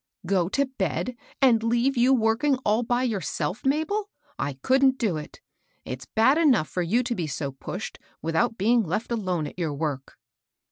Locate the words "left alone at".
8.81-9.59